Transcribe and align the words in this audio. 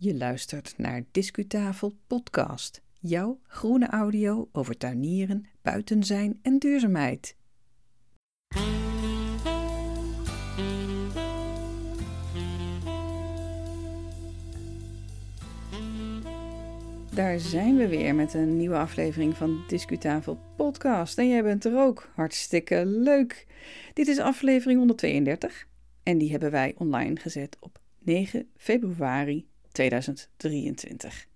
Je 0.00 0.16
luistert 0.16 0.74
naar 0.76 1.04
Discutafel 1.10 1.96
Podcast, 2.06 2.82
jouw 3.00 3.40
groene 3.42 3.86
audio 3.86 4.48
over 4.52 4.76
tuinieren, 4.76 5.46
buiten 5.62 6.04
zijn 6.04 6.38
en 6.42 6.58
duurzaamheid. 6.58 7.36
Daar 17.14 17.38
zijn 17.38 17.76
we 17.76 17.88
weer 17.88 18.14
met 18.14 18.34
een 18.34 18.56
nieuwe 18.56 18.76
aflevering 18.76 19.36
van 19.36 19.64
Discutafel 19.66 20.38
Podcast. 20.56 21.18
En 21.18 21.28
jij 21.28 21.42
bent 21.42 21.64
er 21.64 21.78
ook. 21.78 22.10
Hartstikke 22.14 22.86
leuk. 22.86 23.46
Dit 23.94 24.08
is 24.08 24.18
aflevering 24.18 24.78
132 24.78 25.66
en 26.02 26.18
die 26.18 26.30
hebben 26.30 26.50
wij 26.50 26.74
online 26.76 27.16
gezet 27.16 27.56
op 27.60 27.80
9 27.98 28.48
februari 28.56 29.48
2023. 29.78 31.28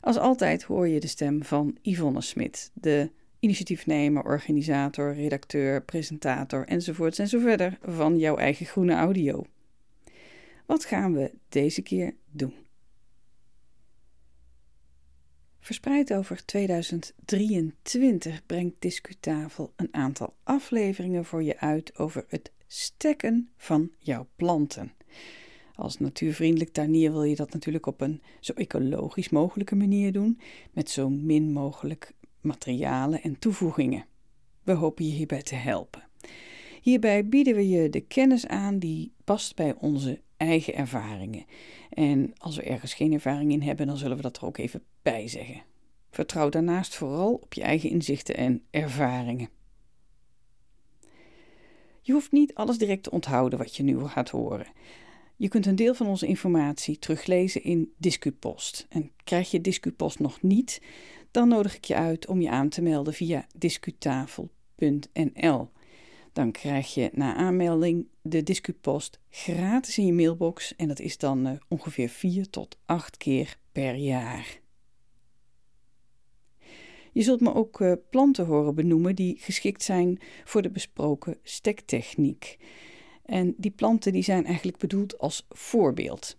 Als 0.00 0.16
altijd 0.16 0.62
hoor 0.62 0.88
je 0.88 1.00
de 1.00 1.06
stem 1.06 1.44
van 1.44 1.78
Yvonne 1.82 2.20
Smit, 2.20 2.70
de 2.74 3.10
initiatiefnemer, 3.38 4.24
organisator, 4.24 5.14
redacteur, 5.14 5.82
presentator 5.82 6.66
enzovoorts 6.66 7.18
en 7.18 7.28
zo 7.28 7.38
verder 7.38 7.78
van 7.82 8.18
jouw 8.18 8.36
eigen 8.36 8.66
groene 8.66 8.94
audio. 8.94 9.46
Wat 10.66 10.84
gaan 10.84 11.14
we 11.14 11.32
deze 11.48 11.82
keer 11.82 12.14
doen? 12.30 12.54
Verspreid 15.60 16.12
over 16.12 16.44
2023 16.44 18.46
brengt 18.46 18.74
Discutafel 18.78 19.72
een 19.76 19.94
aantal 19.94 20.34
afleveringen 20.42 21.24
voor 21.24 21.42
je 21.42 21.58
uit 21.58 21.98
over 21.98 22.24
het 22.28 22.52
stekken 22.66 23.50
van 23.56 23.90
jouw 23.98 24.28
planten. 24.36 24.92
Als 25.74 25.98
natuurvriendelijk 25.98 26.72
tuinier 26.72 27.12
wil 27.12 27.22
je 27.22 27.36
dat 27.36 27.52
natuurlijk 27.52 27.86
op 27.86 28.00
een 28.00 28.22
zo 28.40 28.52
ecologisch 28.52 29.28
mogelijke 29.28 29.74
manier 29.74 30.12
doen, 30.12 30.40
met 30.72 30.90
zo 30.90 31.10
min 31.10 31.52
mogelijk 31.52 32.12
materialen 32.40 33.22
en 33.22 33.38
toevoegingen. 33.38 34.06
We 34.62 34.72
hopen 34.72 35.04
je 35.04 35.12
hierbij 35.12 35.42
te 35.42 35.54
helpen. 35.54 36.02
Hierbij 36.80 37.28
bieden 37.28 37.54
we 37.54 37.68
je 37.68 37.90
de 37.90 38.00
kennis 38.00 38.46
aan 38.46 38.78
die 38.78 39.12
past 39.24 39.56
bij 39.56 39.74
onze 39.78 40.20
eigen 40.36 40.74
ervaringen. 40.74 41.44
En 41.90 42.32
als 42.38 42.56
we 42.56 42.62
ergens 42.62 42.94
geen 42.94 43.12
ervaring 43.12 43.52
in 43.52 43.62
hebben, 43.62 43.86
dan 43.86 43.96
zullen 43.96 44.16
we 44.16 44.22
dat 44.22 44.36
er 44.36 44.44
ook 44.44 44.58
even 44.58 44.82
bij 45.02 45.28
zeggen. 45.28 45.62
Vertrouw 46.10 46.48
daarnaast 46.48 46.94
vooral 46.94 47.34
op 47.34 47.52
je 47.52 47.62
eigen 47.62 47.90
inzichten 47.90 48.36
en 48.36 48.62
ervaringen. 48.70 49.48
Je 52.00 52.12
hoeft 52.12 52.32
niet 52.32 52.54
alles 52.54 52.78
direct 52.78 53.02
te 53.02 53.10
onthouden 53.10 53.58
wat 53.58 53.76
je 53.76 53.82
nu 53.82 54.06
gaat 54.06 54.30
horen. 54.30 54.66
Je 55.36 55.48
kunt 55.48 55.66
een 55.66 55.76
deel 55.76 55.94
van 55.94 56.06
onze 56.06 56.26
informatie 56.26 56.98
teruglezen 56.98 57.62
in 57.62 57.92
DiscuPost. 57.96 58.86
En 58.88 59.10
krijg 59.24 59.50
je 59.50 59.60
DiscuPost 59.60 60.18
nog 60.18 60.42
niet, 60.42 60.82
dan 61.30 61.48
nodig 61.48 61.76
ik 61.76 61.84
je 61.84 61.94
uit 61.94 62.26
om 62.26 62.40
je 62.40 62.50
aan 62.50 62.68
te 62.68 62.82
melden 62.82 63.14
via 63.14 63.46
discutafel.nl. 63.56 65.70
Dan 66.32 66.52
krijg 66.52 66.94
je 66.94 67.10
na 67.12 67.34
aanmelding 67.34 68.06
de 68.22 68.42
DiscuPost 68.42 69.20
gratis 69.30 69.98
in 69.98 70.06
je 70.06 70.12
mailbox 70.12 70.76
en 70.76 70.88
dat 70.88 71.00
is 71.00 71.18
dan 71.18 71.46
uh, 71.46 71.52
ongeveer 71.68 72.08
4 72.08 72.50
tot 72.50 72.78
8 72.86 73.16
keer 73.16 73.56
per 73.72 73.94
jaar. 73.94 74.60
Je 77.12 77.22
zult 77.22 77.40
me 77.40 77.54
ook 77.54 77.80
uh, 77.80 77.92
planten 78.10 78.46
horen 78.46 78.74
benoemen 78.74 79.14
die 79.14 79.38
geschikt 79.40 79.82
zijn 79.82 80.18
voor 80.44 80.62
de 80.62 80.70
besproken 80.70 81.38
stektechniek. 81.42 82.56
En 83.24 83.54
die 83.56 83.70
planten 83.70 84.12
die 84.12 84.22
zijn 84.22 84.46
eigenlijk 84.46 84.78
bedoeld 84.78 85.18
als 85.18 85.46
voorbeeld. 85.48 86.36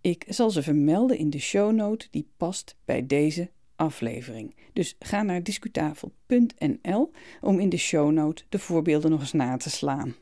Ik 0.00 0.24
zal 0.28 0.50
ze 0.50 0.62
vermelden 0.62 1.18
in 1.18 1.30
de 1.30 1.38
shownote 1.38 2.08
die 2.10 2.28
past 2.36 2.76
bij 2.84 3.06
deze 3.06 3.50
aflevering. 3.76 4.54
Dus 4.72 4.96
ga 4.98 5.22
naar 5.22 5.42
discutafel.nl 5.42 7.10
om 7.40 7.60
in 7.60 7.68
de 7.68 7.76
shownote 7.76 8.44
de 8.48 8.58
voorbeelden 8.58 9.10
nog 9.10 9.20
eens 9.20 9.32
na 9.32 9.56
te 9.56 9.70
slaan. 9.70 10.14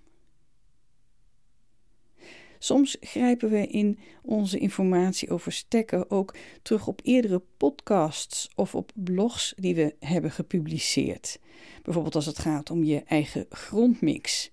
Soms 2.59 2.97
grijpen 3.01 3.51
we 3.51 3.67
in 3.67 3.99
onze 4.23 4.59
informatie 4.59 5.31
over 5.31 5.53
stekken 5.53 6.11
ook 6.11 6.35
terug 6.63 6.87
op 6.87 7.01
eerdere 7.05 7.43
podcasts 7.57 8.51
of 8.55 8.75
op 8.75 8.93
blogs 8.95 9.55
die 9.57 9.75
we 9.75 9.95
hebben 9.99 10.31
gepubliceerd. 10.31 11.39
Bijvoorbeeld 11.83 12.15
als 12.15 12.27
het 12.27 12.39
gaat 12.39 12.71
om 12.71 12.85
je 12.85 13.03
eigen 13.03 13.47
grondmix. 13.49 14.51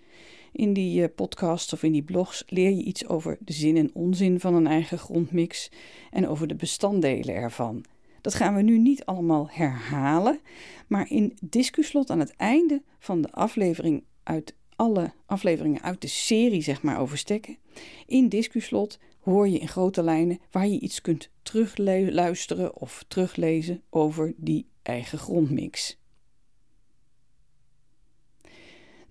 In 0.52 0.74
die 0.74 1.02
uh, 1.02 1.08
podcasts 1.16 1.74
of 1.74 1.84
in 1.84 1.92
die 1.92 2.04
blogs 2.04 2.44
leer 2.48 2.70
je 2.70 2.84
iets 2.84 3.08
over 3.08 3.38
de 3.40 3.54
zin 3.54 3.78
en 3.78 3.90
onzin 3.94 4.40
van 4.40 4.54
een 4.54 4.68
eigen 4.68 4.98
grondmix 4.98 5.72
en 6.12 6.28
over 6.28 6.48
de 6.48 6.56
bestanddelen 6.56 7.36
ervan. 7.36 7.86
Dat 8.22 8.34
gaan 8.34 8.56
we 8.56 8.62
nu 8.62 8.78
niet 8.78 9.06
allemaal 9.06 9.48
herhalen, 9.52 10.40
maar 10.88 11.10
in 11.10 11.38
discuslot 11.42 12.10
aan 12.10 12.20
het 12.20 12.36
einde 12.36 12.82
van 13.00 13.22
de 13.22 13.32
aflevering 13.32 14.04
uit 14.24 14.56
alle 14.76 15.14
afleveringen 15.26 15.82
uit 15.82 16.02
de 16.02 16.08
serie 16.08 16.62
zeg 16.62 16.82
maar 16.82 17.00
over 17.00 17.18
stekken. 17.18 17.58
In 18.06 18.30
discuslot 18.30 19.00
hoor 19.20 19.48
je 19.48 19.60
in 19.60 19.68
grote 19.68 20.04
lijnen 20.04 20.40
waar 20.52 20.68
je 20.68 20.80
iets 20.80 21.02
kunt 21.02 21.30
terugluisteren 21.42 22.76
of 22.76 23.06
teruglezen 23.08 23.82
over 23.90 24.34
die 24.38 24.66
eigen 24.82 25.18
grondmix. 25.18 26.00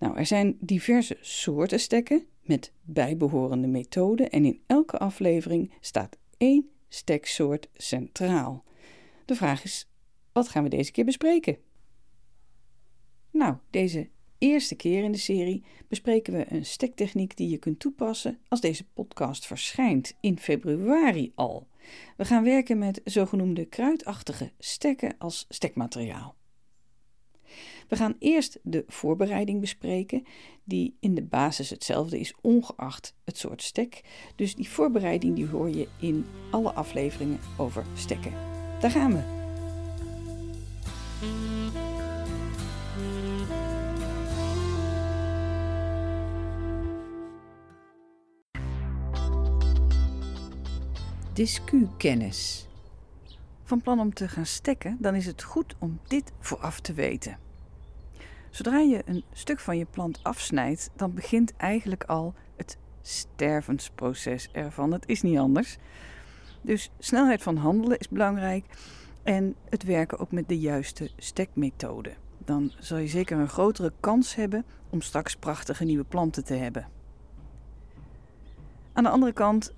Nou, 0.01 0.17
er 0.17 0.25
zijn 0.25 0.57
diverse 0.59 1.17
soorten 1.19 1.79
stekken 1.79 2.25
met 2.41 2.71
bijbehorende 2.81 3.67
methoden 3.67 4.29
en 4.29 4.45
in 4.45 4.61
elke 4.67 4.97
aflevering 4.97 5.73
staat 5.79 6.17
één 6.37 6.69
steksoort 6.87 7.69
centraal. 7.73 8.63
De 9.25 9.35
vraag 9.35 9.63
is: 9.63 9.89
wat 10.31 10.47
gaan 10.47 10.63
we 10.63 10.69
deze 10.69 10.91
keer 10.91 11.05
bespreken? 11.05 11.57
Nou, 13.31 13.55
deze 13.69 14.09
eerste 14.37 14.75
keer 14.75 15.03
in 15.03 15.11
de 15.11 15.17
serie 15.17 15.63
bespreken 15.87 16.33
we 16.33 16.45
een 16.53 16.65
stektechniek 16.65 17.37
die 17.37 17.49
je 17.49 17.57
kunt 17.57 17.79
toepassen 17.79 18.39
als 18.47 18.61
deze 18.61 18.85
podcast 18.93 19.45
verschijnt 19.45 20.17
in 20.19 20.37
februari 20.37 21.31
al. 21.35 21.67
We 22.17 22.25
gaan 22.25 22.43
werken 22.43 22.77
met 22.77 23.01
zogenoemde 23.03 23.65
kruidachtige 23.65 24.51
stekken 24.59 25.15
als 25.17 25.45
stekmateriaal. 25.49 26.35
We 27.91 27.97
gaan 27.97 28.15
eerst 28.19 28.59
de 28.63 28.83
voorbereiding 28.87 29.59
bespreken, 29.59 30.23
die 30.63 30.95
in 30.99 31.15
de 31.15 31.23
basis 31.23 31.69
hetzelfde 31.69 32.19
is, 32.19 32.33
ongeacht 32.41 33.15
het 33.23 33.37
soort 33.37 33.61
stek. 33.61 34.01
Dus 34.35 34.55
die 34.55 34.69
voorbereiding 34.69 35.35
die 35.35 35.47
hoor 35.47 35.69
je 35.69 35.87
in 35.99 36.25
alle 36.51 36.71
afleveringen 36.71 37.39
over 37.57 37.85
stekken. 37.95 38.31
Daar 38.79 38.91
gaan 38.91 39.13
we. 39.13 39.21
Discu-kennis. 51.33 52.67
Van 53.63 53.81
plan 53.81 53.99
om 53.99 54.13
te 54.13 54.27
gaan 54.27 54.45
stekken, 54.45 54.97
dan 54.99 55.15
is 55.15 55.25
het 55.25 55.43
goed 55.43 55.75
om 55.79 55.99
dit 56.07 56.31
vooraf 56.39 56.79
te 56.79 56.93
weten. 56.93 57.49
Zodra 58.51 58.77
je 58.79 59.01
een 59.05 59.23
stuk 59.33 59.59
van 59.59 59.77
je 59.77 59.85
plant 59.85 60.19
afsnijdt, 60.23 60.89
dan 60.95 61.13
begint 61.13 61.55
eigenlijk 61.57 62.03
al 62.03 62.33
het 62.55 62.77
stervensproces 63.01 64.49
ervan. 64.51 64.91
Het 64.91 65.03
is 65.07 65.21
niet 65.21 65.37
anders. 65.37 65.77
Dus 66.61 66.91
snelheid 66.99 67.43
van 67.43 67.57
handelen 67.57 67.97
is 67.97 68.09
belangrijk 68.09 68.65
en 69.23 69.55
het 69.69 69.83
werken 69.83 70.19
ook 70.19 70.31
met 70.31 70.47
de 70.47 70.59
juiste 70.59 71.11
stekmethode. 71.17 72.13
Dan 72.37 72.71
zal 72.79 72.97
je 72.97 73.07
zeker 73.07 73.37
een 73.37 73.49
grotere 73.49 73.93
kans 73.99 74.35
hebben 74.35 74.65
om 74.89 75.01
straks 75.01 75.35
prachtige 75.35 75.83
nieuwe 75.83 76.03
planten 76.03 76.43
te 76.43 76.53
hebben. 76.53 76.87
Aan 78.93 79.03
de 79.03 79.09
andere 79.09 79.33
kant, 79.33 79.73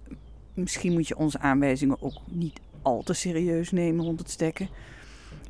misschien 0.53 0.94
moet 0.94 1.07
je 1.07 1.18
onze 1.18 1.39
aanwijzingen 1.39 2.01
ook 2.01 2.21
niet 2.27 2.59
al 2.81 3.03
te 3.03 3.13
serieus 3.13 3.71
nemen 3.71 4.06
rond 4.06 4.19
het 4.19 4.30
stekken. 4.30 4.69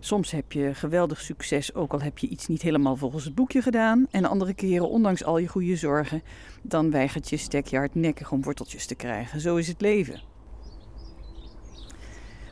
Soms 0.03 0.31
heb 0.31 0.51
je 0.51 0.73
geweldig 0.73 1.21
succes, 1.21 1.73
ook 1.73 1.93
al 1.93 2.01
heb 2.01 2.17
je 2.17 2.27
iets 2.27 2.47
niet 2.47 2.61
helemaal 2.61 2.95
volgens 2.95 3.23
het 3.23 3.35
boekje 3.35 3.61
gedaan. 3.61 4.07
En 4.11 4.25
andere 4.25 4.53
keren, 4.53 4.89
ondanks 4.89 5.23
al 5.23 5.37
je 5.37 5.47
goede 5.47 5.75
zorgen, 5.75 6.23
dan 6.61 6.91
weigert 6.91 7.29
je 7.29 7.37
stek 7.37 7.67
je 7.67 7.77
hardnekkig 7.77 8.31
om 8.31 8.43
worteltjes 8.43 8.85
te 8.85 8.95
krijgen. 8.95 9.39
Zo 9.39 9.55
is 9.55 9.67
het 9.67 9.81
leven. 9.81 10.21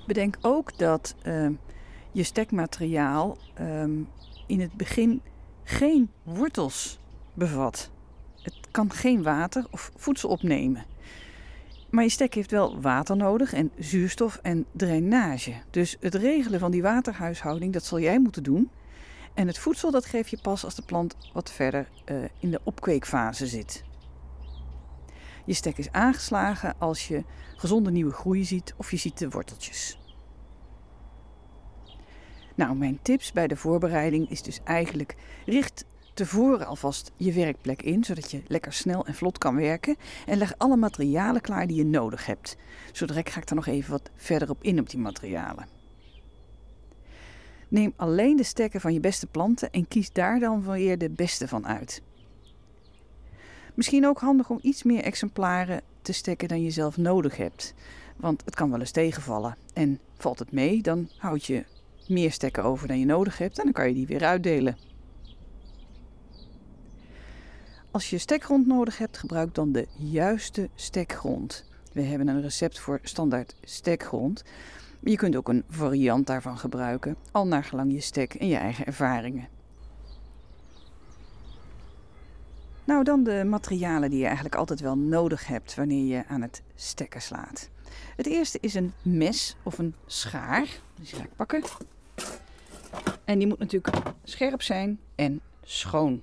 Bedenk 0.08 0.38
ook 0.42 0.78
dat 0.78 1.16
uh, 1.24 1.50
je 2.12 2.24
stekmateriaal 2.24 3.38
um, 3.62 4.08
in 4.48 4.60
het 4.60 4.74
begin 4.74 5.22
geen 5.64 6.10
wortels 6.24 7.00
bevat. 7.34 7.90
Het 8.42 8.56
kan 8.72 8.92
geen 8.92 9.24
water 9.24 9.66
of 9.72 9.92
voedsel 9.96 10.30
opnemen. 10.30 10.86
Maar 11.92 12.04
je 12.04 12.10
stek 12.10 12.34
heeft 12.34 12.52
wel 12.52 12.82
water 12.82 13.18
nodig 13.18 13.54
en 13.54 13.72
zuurstof 13.78 14.40
en 14.42 14.66
drainage. 14.72 15.54
Dus 15.70 15.98
het 16.00 16.16
regelen 16.16 16.60
van 16.60 16.72
die 16.72 16.82
waterhuishouding, 16.82 17.74
dat 17.74 17.84
zal 17.84 18.00
jij 18.00 18.20
moeten 18.20 18.44
doen. 18.44 18.72
En 19.34 19.48
het 19.48 19.58
voedsel, 19.58 19.92
dat 19.92 20.06
geef 20.06 20.28
je 20.28 20.38
pas 20.42 20.64
als 20.64 20.76
de 20.76 20.82
plant 20.82 21.16
wat 21.34 21.52
verder 21.52 21.90
uh, 22.06 22.24
in 22.40 22.52
de 22.52 22.62
opkweekfase 22.64 23.48
zit. 23.48 23.84
Je 25.46 25.54
stek 25.54 25.78
is 25.78 25.92
aangeslagen 25.92 26.76
als 26.78 27.08
je 27.08 27.24
gezonde 27.56 27.92
nieuwe 27.92 28.12
groei 28.12 28.46
ziet 28.46 28.74
of 28.78 28.92
je 28.92 28.98
ziet 28.98 29.18
de 29.18 29.30
worteltjes. 29.30 30.00
Nou, 32.56 32.76
mijn 32.76 33.00
tips 33.02 33.32
bij 33.32 33.48
de 33.48 33.56
voorbereiding 33.56 34.30
is 34.30 34.42
dus 34.42 34.60
eigenlijk 34.64 35.16
richt 35.46 35.86
tevoren 36.14 36.68
alvast 36.68 37.12
je 37.18 37.34
werkplek 37.34 37.82
in, 37.82 38.04
zodat 38.04 38.32
je 38.32 38.42
lekker 38.48 38.74
snel 38.74 39.06
en 39.06 39.14
vlot 39.14 39.38
kan 39.38 39.56
werken. 39.56 39.96
En 40.26 40.38
leg 40.38 40.54
alle 40.58 40.78
materialen 40.78 41.42
klaar 41.42 41.68
die 41.68 41.78
je 41.78 41.86
nodig 41.86 42.26
hebt. 42.26 42.58
Zo 42.92 43.06
direct 43.06 43.30
ga 43.30 43.42
ik 43.42 43.50
er 43.50 43.56
nog 43.56 43.68
even 43.68 43.92
wat 43.92 44.10
verder 44.16 44.50
op 44.50 44.64
in 44.64 44.80
op 44.80 44.90
die 44.90 45.00
materialen. 45.00 45.68
Neem 47.68 47.94
alleen 47.96 48.36
de 48.36 48.44
stekken 48.44 48.82
van 48.82 48.94
je 48.94 49.00
beste 49.00 49.28
planten 49.28 49.72
en 49.72 49.88
kies 49.88 50.12
daar 50.12 50.40
dan 50.40 50.64
weer 50.64 50.98
de 50.98 51.10
beste 51.10 51.48
van 51.48 51.68
uit. 51.68 52.02
Misschien 53.74 54.08
ook 54.08 54.20
handig 54.20 54.50
om 54.50 54.60
iets 54.62 54.84
meer 54.84 55.04
exemplaren 55.04 55.82
te 56.02 56.14
stekken 56.14 56.48
dan 56.48 56.62
je 56.62 56.72
zelf 56.72 56.98
nodig 56.98 57.38
hebt. 57.38 57.74
Want 58.18 58.42
het 58.46 58.56
kan 58.56 58.70
wel 58.70 58.80
eens 58.80 58.92
tegenvallen. 58.92 59.58
En 59.74 60.00
valt 60.18 60.40
het 60.40 60.52
mee, 60.52 60.82
dan 60.82 61.10
houd 61.18 61.46
je 61.46 61.66
meer 62.08 62.32
stekken 62.32 62.64
over 62.64 62.88
dan 62.88 63.00
je 63.00 63.06
nodig 63.06 63.38
hebt 63.38 63.58
en 63.58 63.64
dan 63.64 63.74
kan 63.74 63.88
je 63.88 63.94
die 63.94 64.08
weer 64.08 64.24
uitdelen. 64.24 64.91
Als 67.92 68.10
je 68.10 68.18
stekgrond 68.18 68.68
nodig 68.68 68.98
hebt, 68.98 69.18
gebruik 69.18 69.56
dan 69.56 69.72
de 69.72 69.88
juiste 69.96 70.70
stekgrond. 70.76 71.66
We 71.94 72.02
hebben 72.02 72.28
een 72.28 72.42
recept 72.42 72.80
voor 72.80 73.00
standaard 73.04 73.56
stekgrond. 73.64 74.44
Je 75.00 75.16
kunt 75.16 75.36
ook 75.36 75.50
een 75.50 75.64
variant 75.70 76.28
daarvan 76.28 76.58
gebruiken, 76.58 77.16
al 77.32 77.48
naar 77.48 77.64
gelang 77.64 77.94
je 77.94 78.02
stek 78.02 78.34
en 78.34 78.48
je 78.48 78.56
eigen 78.56 78.86
ervaringen. 78.86 79.48
Nou, 82.84 83.04
dan 83.04 83.24
de 83.24 83.44
materialen 83.46 84.10
die 84.10 84.20
je 84.20 84.26
eigenlijk 84.26 84.56
altijd 84.56 84.80
wel 84.80 84.98
nodig 84.98 85.48
hebt 85.48 85.76
wanneer 85.76 86.18
je 86.18 86.28
aan 86.28 86.42
het 86.42 86.62
stekken 86.76 87.22
slaat. 87.22 87.70
Het 88.16 88.26
eerste 88.26 88.58
is 88.62 88.74
een 88.74 88.94
mes 89.02 89.56
of 89.64 89.78
een 89.78 89.96
schaar. 90.06 90.68
Die 90.96 91.06
ga 91.06 91.24
ik 91.24 91.36
pakken. 91.36 91.64
En 93.26 93.38
die 93.38 93.48
moet 93.48 93.60
natuurlijk 93.60 93.96
scherp 94.24 94.62
zijn 94.62 95.00
en 95.16 95.42
schoon. 95.64 96.22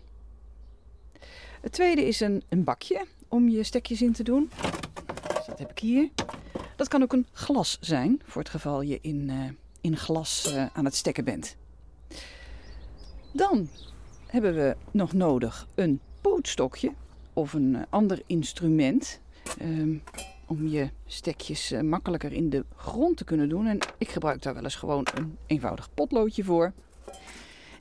Het 1.61 1.73
tweede 1.73 2.07
is 2.07 2.21
een, 2.21 2.43
een 2.49 2.65
bakje 2.65 3.05
om 3.29 3.49
je 3.49 3.63
stekjes 3.63 4.03
in 4.03 4.13
te 4.13 4.23
doen. 4.23 4.51
Dus 5.35 5.47
dat 5.47 5.59
heb 5.59 5.71
ik 5.71 5.79
hier. 5.79 6.09
Dat 6.77 6.89
kan 6.89 7.03
ook 7.03 7.13
een 7.13 7.27
glas 7.33 7.79
zijn, 7.81 8.21
voor 8.25 8.43
het 8.43 8.51
geval 8.51 8.83
je 8.83 8.99
in, 9.01 9.29
uh, 9.29 9.45
in 9.81 9.97
glas 9.97 10.53
uh, 10.55 10.67
aan 10.73 10.85
het 10.85 10.95
stekken 10.95 11.25
bent. 11.25 11.57
Dan 13.33 13.69
hebben 14.27 14.55
we 14.55 14.77
nog 14.91 15.13
nodig 15.13 15.67
een 15.75 16.01
pootstokje 16.21 16.93
of 17.33 17.53
een 17.53 17.75
uh, 17.75 17.83
ander 17.89 18.23
instrument. 18.27 19.21
Um, 19.63 20.03
om 20.47 20.67
je 20.67 20.91
stekjes 21.07 21.75
makkelijker 21.83 22.33
in 22.33 22.51
de 22.51 22.65
grond 22.77 23.17
te 23.17 23.25
kunnen 23.25 23.49
doen. 23.49 23.67
En 23.67 23.79
ik 23.99 24.09
gebruik 24.09 24.43
daar 24.43 24.55
wel 24.55 24.65
eens 24.65 24.75
gewoon 24.75 25.07
een 25.15 25.37
eenvoudig 25.47 25.89
potloodje 25.95 26.45
voor. 26.45 26.73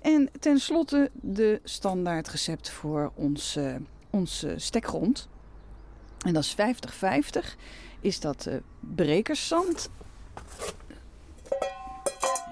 En 0.02 0.30
tenslotte 0.40 1.12
de 1.14 1.62
standaard 1.64 2.28
recept 2.28 2.70
voor 2.70 3.12
uh, 3.58 3.76
ons 4.10 4.46
stekgrond. 4.56 5.30
En 6.26 6.34
dat 6.34 6.44
is 6.44 6.56
50-50. 6.56 7.56
Is 8.00 8.20
dat 8.20 8.46
uh, 8.46 8.56
brekerszand. 8.80 9.90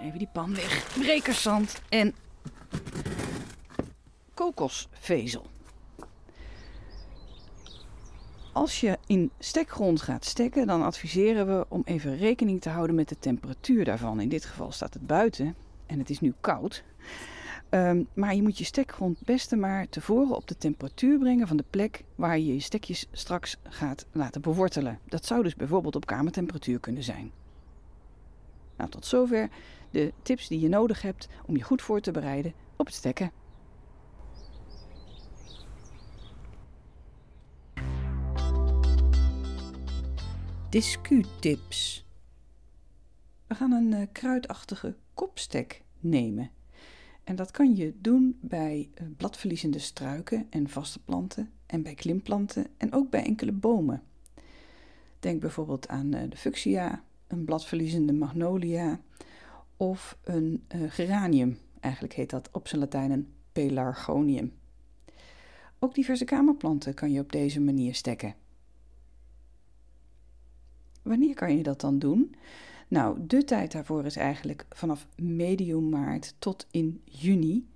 Even 0.01 0.17
die 0.17 0.29
pan 0.33 0.55
weg. 0.55 0.93
Brekerszand 0.99 1.81
en 1.89 2.15
kokosvezel. 4.33 5.45
Als 8.51 8.79
je 8.79 8.97
in 9.07 9.31
stekgrond 9.39 10.01
gaat 10.01 10.25
stekken, 10.25 10.67
dan 10.67 10.83
adviseren 10.83 11.47
we 11.47 11.65
om 11.69 11.81
even 11.85 12.17
rekening 12.17 12.61
te 12.61 12.69
houden 12.69 12.95
met 12.95 13.09
de 13.09 13.19
temperatuur 13.19 13.85
daarvan. 13.85 14.19
In 14.19 14.29
dit 14.29 14.45
geval 14.45 14.71
staat 14.71 14.93
het 14.93 15.07
buiten 15.07 15.55
en 15.85 15.99
het 15.99 16.09
is 16.09 16.19
nu 16.19 16.33
koud. 16.41 16.83
Um, 17.75 18.07
maar 18.13 18.35
je 18.35 18.41
moet 18.41 18.57
je 18.57 18.63
stekgrond 18.63 19.21
beste 19.25 19.55
maar 19.55 19.89
tevoren 19.89 20.35
op 20.35 20.47
de 20.47 20.57
temperatuur 20.57 21.19
brengen 21.19 21.47
van 21.47 21.57
de 21.57 21.65
plek 21.69 22.03
waar 22.15 22.39
je 22.39 22.53
je 22.53 22.59
stekjes 22.59 23.07
straks 23.11 23.57
gaat 23.63 24.05
laten 24.11 24.41
bewortelen. 24.41 24.99
Dat 25.05 25.25
zou 25.25 25.43
dus 25.43 25.55
bijvoorbeeld 25.55 25.95
op 25.95 26.05
kamertemperatuur 26.05 26.79
kunnen 26.79 27.03
zijn. 27.03 27.31
Nou, 28.77 28.89
tot 28.89 29.05
zover 29.05 29.49
de 29.91 30.13
tips 30.21 30.47
die 30.47 30.59
je 30.59 30.69
nodig 30.69 31.01
hebt 31.01 31.27
om 31.45 31.55
je 31.55 31.63
goed 31.63 31.81
voor 31.81 32.01
te 32.01 32.11
bereiden 32.11 32.53
op 32.75 32.85
het 32.85 32.95
stekken. 32.95 33.31
Discu-tips. 40.69 42.05
We 43.47 43.55
gaan 43.55 43.71
een 43.71 43.91
uh, 43.91 44.07
kruidachtige 44.11 44.95
kopstek 45.13 45.83
nemen. 45.99 46.51
En 47.25 47.35
dat 47.35 47.51
kan 47.51 47.75
je 47.75 47.93
doen 48.01 48.37
bij 48.41 48.89
uh, 49.01 49.07
bladverliezende 49.17 49.79
struiken 49.79 50.47
en 50.49 50.69
vaste 50.69 50.99
planten 50.99 51.51
en 51.65 51.83
bij 51.83 51.93
klimplanten 51.93 52.67
en 52.77 52.93
ook 52.93 53.09
bij 53.09 53.23
enkele 53.25 53.51
bomen. 53.51 54.03
Denk 55.19 55.41
bijvoorbeeld 55.41 55.87
aan 55.87 56.15
uh, 56.15 56.21
de 56.29 56.37
fuchsia, 56.37 57.03
een 57.27 57.45
bladverliezende 57.45 58.13
magnolia 58.13 58.99
of 59.77 60.17
een 60.23 60.63
geranium. 60.89 61.57
Eigenlijk 61.79 62.13
heet 62.13 62.29
dat 62.29 62.49
op 62.51 62.67
zijn 62.67 62.81
Latijn 62.81 63.11
een 63.11 63.33
pelargonium. 63.51 64.53
Ook 65.79 65.95
diverse 65.95 66.25
kamerplanten 66.25 66.93
kan 66.93 67.11
je 67.11 67.19
op 67.19 67.31
deze 67.31 67.61
manier 67.61 67.95
stekken. 67.95 68.35
Wanneer 71.01 71.35
kan 71.35 71.57
je 71.57 71.63
dat 71.63 71.81
dan 71.81 71.99
doen? 71.99 72.35
Nou, 72.87 73.17
de 73.27 73.43
tijd 73.43 73.71
daarvoor 73.71 74.05
is 74.05 74.15
eigenlijk 74.15 74.65
vanaf 74.69 75.07
medio 75.15 75.81
maart 75.81 76.35
tot 76.39 76.67
in 76.71 77.01
juni. 77.03 77.67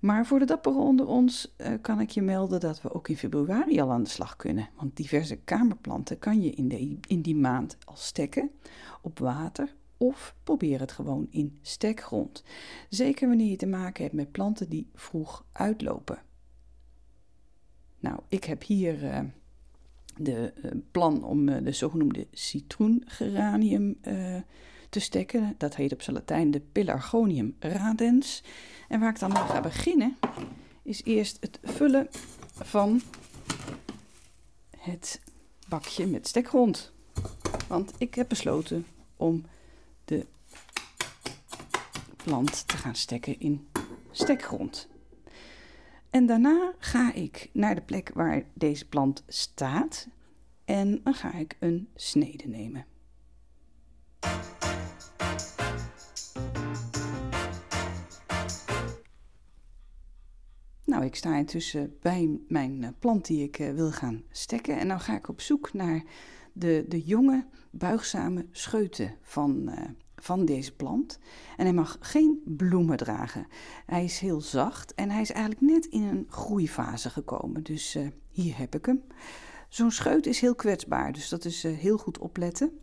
Maar 0.00 0.26
voor 0.26 0.38
de 0.38 0.44
dapperen 0.44 0.80
onder 0.80 1.06
ons 1.06 1.54
uh, 1.56 1.68
kan 1.80 2.00
ik 2.00 2.10
je 2.10 2.22
melden 2.22 2.60
dat 2.60 2.82
we 2.82 2.94
ook 2.94 3.08
in 3.08 3.16
februari 3.16 3.80
al 3.80 3.90
aan 3.90 4.02
de 4.02 4.08
slag 4.08 4.36
kunnen. 4.36 4.68
Want 4.76 4.96
diverse 4.96 5.36
kamerplanten 5.36 6.18
kan 6.18 6.42
je 6.42 6.50
in, 6.50 6.68
de, 6.68 6.98
in 7.06 7.20
die 7.20 7.36
maand 7.36 7.76
al 7.84 7.96
stekken 7.96 8.50
op 9.00 9.18
water 9.18 9.74
of 9.96 10.34
probeer 10.42 10.80
het 10.80 10.92
gewoon 10.92 11.26
in 11.30 11.58
stekgrond. 11.62 12.44
Zeker 12.88 13.28
wanneer 13.28 13.50
je 13.50 13.56
te 13.56 13.66
maken 13.66 14.02
hebt 14.02 14.14
met 14.14 14.32
planten 14.32 14.68
die 14.68 14.88
vroeg 14.94 15.44
uitlopen. 15.52 16.22
Nou, 18.00 18.20
ik 18.28 18.44
heb 18.44 18.62
hier 18.62 19.04
uh, 19.04 19.20
de 20.16 20.52
uh, 20.64 20.70
plan 20.90 21.24
om 21.24 21.48
uh, 21.48 21.56
de 21.62 21.72
zogenoemde 21.72 22.26
citroengeranium 22.32 23.96
uh, 24.02 24.36
te 24.88 25.00
stekken. 25.00 25.54
Dat 25.58 25.76
heet 25.76 25.92
op 25.92 26.02
zijn 26.02 26.16
Latijn 26.16 26.50
de 26.50 26.60
Pelargonium 26.60 27.56
radens. 27.58 28.42
En 28.88 29.00
waar 29.00 29.10
ik 29.10 29.18
dan 29.18 29.32
mee 29.32 29.42
ga 29.42 29.60
beginnen, 29.60 30.16
is 30.82 31.02
eerst 31.04 31.36
het 31.40 31.58
vullen 31.62 32.08
van 32.52 33.00
het 34.78 35.20
bakje 35.68 36.06
met 36.06 36.28
stekgrond. 36.28 36.92
Want 37.68 37.92
ik 37.98 38.14
heb 38.14 38.28
besloten 38.28 38.86
om 39.16 39.44
de 40.04 40.26
plant 42.16 42.68
te 42.68 42.76
gaan 42.76 42.96
stekken 42.96 43.40
in 43.40 43.68
stekgrond. 44.10 44.88
En 46.14 46.26
daarna 46.26 46.74
ga 46.78 47.12
ik 47.12 47.50
naar 47.52 47.74
de 47.74 47.80
plek 47.80 48.10
waar 48.14 48.42
deze 48.52 48.88
plant 48.88 49.24
staat 49.26 50.08
en 50.64 51.00
dan 51.02 51.14
ga 51.14 51.34
ik 51.34 51.56
een 51.60 51.88
snede 51.94 52.48
nemen. 52.48 52.86
Nou, 60.84 61.04
ik 61.04 61.14
sta 61.14 61.36
intussen 61.36 61.96
bij 62.00 62.38
mijn 62.48 62.84
eh, 62.84 62.90
plant 62.98 63.26
die 63.26 63.42
ik 63.42 63.58
eh, 63.58 63.72
wil 63.72 63.92
gaan 63.92 64.22
stekken. 64.30 64.78
En 64.78 64.88
dan 64.88 65.00
ga 65.00 65.16
ik 65.16 65.28
op 65.28 65.40
zoek 65.40 65.72
naar 65.72 66.02
de, 66.52 66.84
de 66.88 67.00
jonge, 67.00 67.46
buigzame 67.70 68.46
scheuten 68.50 69.14
van, 69.22 69.68
uh, 69.68 69.84
van 70.24 70.44
deze 70.44 70.74
plant. 70.74 71.18
En 71.56 71.64
hij 71.64 71.74
mag 71.74 71.96
geen 72.00 72.42
bloemen 72.44 72.96
dragen. 72.96 73.46
Hij 73.86 74.04
is 74.04 74.18
heel 74.18 74.40
zacht 74.40 74.94
en 74.94 75.10
hij 75.10 75.20
is 75.20 75.30
eigenlijk 75.30 75.60
net 75.60 75.86
in 75.86 76.02
een 76.02 76.26
groeifase 76.28 77.10
gekomen. 77.10 77.62
Dus 77.62 77.96
uh, 77.96 78.08
hier 78.30 78.58
heb 78.58 78.74
ik 78.74 78.86
hem. 78.86 79.02
Zo'n 79.68 79.90
scheut 79.90 80.26
is 80.26 80.40
heel 80.40 80.54
kwetsbaar, 80.54 81.12
dus 81.12 81.28
dat 81.28 81.44
is 81.44 81.64
uh, 81.64 81.76
heel 81.76 81.98
goed 81.98 82.18
opletten. 82.18 82.78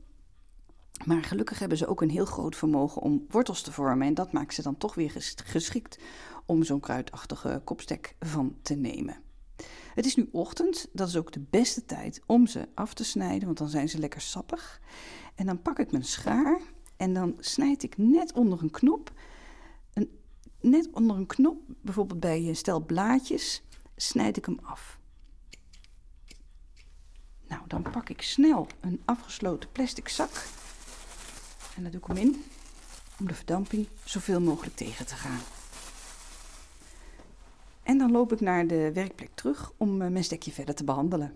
Maar 1.06 1.24
gelukkig 1.24 1.60
hebben 1.60 1.78
ze 1.78 1.88
ook 1.88 2.02
een 2.02 2.10
heel 2.10 2.26
groot 2.26 2.56
vermogen 2.56 3.02
om 3.02 3.26
wortels 3.30 3.62
te 3.62 3.72
vormen. 3.72 4.08
En 4.08 4.14
dat 4.14 4.32
maakt 4.32 4.54
ze 4.54 4.62
dan 4.62 4.78
toch 4.78 4.96
weer 4.96 5.12
geschikt 5.36 6.00
om 6.46 6.64
zo'n 6.64 6.80
kruidachtige 6.80 7.62
kopstek 7.64 8.16
van 8.20 8.56
te 8.62 8.76
nemen. 8.76 9.22
Het 9.94 10.06
is 10.06 10.16
nu 10.16 10.30
ochtend, 10.32 10.88
dat 10.94 11.08
is 11.08 11.18
ook 11.18 11.32
de 11.32 11.46
beste 11.50 11.86
tijd 11.86 12.22
om 12.26 12.48
ze 12.48 12.68
af 12.76 12.94
te 12.94 13.04
snijden, 13.04 13.46
want 13.46 13.58
dan 13.58 13.70
zijn 13.70 13.90
ze 13.90 14.00
lekker 14.00 14.22
sappig. 14.22 14.82
En 15.36 15.46
dan 15.46 15.62
pak 15.62 15.80
ik 15.80 15.92
mijn 15.92 16.04
schaar 16.04 16.62
en 17.02 17.14
dan 17.14 17.36
snijd 17.40 17.84
ik 17.84 17.98
net 17.98 18.34
onder 18.34 18.62
een 18.62 18.72
knop, 18.72 19.12
een, 19.94 20.20
net 20.60 20.90
onder 20.92 21.16
een 21.16 21.26
knop, 21.26 21.58
bijvoorbeeld 21.68 22.20
bij 22.20 22.48
een 22.48 22.56
stel 22.56 22.80
blaadjes, 22.80 23.64
snijd 23.96 24.38
ik 24.38 24.46
hem 24.46 24.60
af. 24.64 25.00
Nou, 27.48 27.62
dan 27.68 27.82
pak 27.82 28.10
ik 28.10 28.22
snel 28.22 28.68
een 28.80 29.02
afgesloten 29.06 29.72
plastic 29.72 30.10
zak. 30.10 30.46
En 31.76 31.82
daar 31.82 31.92
doe 31.92 32.02
ik 32.02 32.08
hem 32.08 32.18
in 32.18 32.44
om 33.20 33.28
de 33.28 33.34
verdamping 33.34 33.88
zoveel 34.04 34.42
mogelijk 34.42 34.76
tegen 34.76 35.06
te 35.06 35.16
gaan. 35.16 35.42
En 37.84 37.98
dan 37.98 38.12
loop 38.12 38.32
ik 38.32 38.42
naar 38.42 38.68
de 38.68 38.92
werkplek 38.94 39.30
terug 39.34 39.72
om 39.78 40.02
eh, 40.02 40.10
mijn 40.10 40.24
stekje 40.24 40.52
verder 40.52 40.76
te 40.76 40.84
behandelen. 40.84 41.36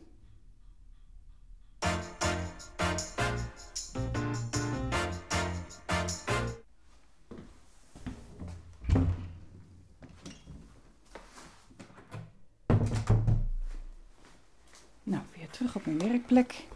Werkplek. 16.29 16.67